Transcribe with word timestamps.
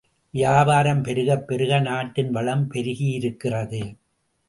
வியாபாரம் 0.31 1.01
பெருகப் 1.01 1.47
பெருக 1.47 1.79
நாட்டின் 1.79 2.31
வளம் 2.31 2.67
பெருகியிருக்கிறது. 2.71 3.95